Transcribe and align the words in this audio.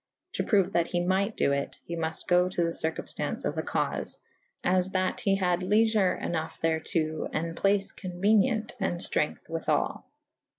To 0.33 0.43
proue 0.43 0.71
that 0.71 0.87
he 0.87 0.99
might 0.99 1.37
do 1.37 1.51
it; 1.51 1.77
ye 1.85 1.95
muft 1.95 2.25
go 2.25 2.49
to 2.49 2.63
the 2.63 2.71
circumftance 2.71 3.45
of 3.45 3.53
the 3.55 3.61
caufe 3.61 4.17
/ 4.43 4.63
as 4.75 4.89
that 4.93 5.19
he 5.19 5.35
had 5.35 5.59
lyefer^ 5.59 6.19
ynough 6.19 6.59
thereto 6.59 7.29
and 7.31 7.55
place 7.55 7.91
con 7.91 8.13
uenient 8.13 8.71
and 8.79 8.99
ftrength 8.99 9.47
withall. 9.47 10.07